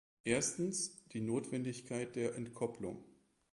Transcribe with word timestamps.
Erstens, 0.23 1.05
die 1.13 1.21
Notwendigkeit 1.21 2.15
der 2.15 2.33
Entkopplung. 2.33 3.03